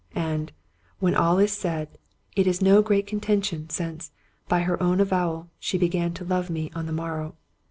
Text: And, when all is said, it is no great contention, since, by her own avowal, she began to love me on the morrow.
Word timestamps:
And, 0.15 0.51
when 0.97 1.13
all 1.13 1.37
is 1.37 1.51
said, 1.51 1.99
it 2.35 2.47
is 2.47 2.59
no 2.59 2.81
great 2.81 3.05
contention, 3.05 3.69
since, 3.69 4.09
by 4.47 4.61
her 4.61 4.81
own 4.81 4.99
avowal, 4.99 5.51
she 5.59 5.77
began 5.77 6.11
to 6.15 6.25
love 6.25 6.49
me 6.49 6.71
on 6.73 6.87
the 6.87 6.91
morrow. 6.91 7.35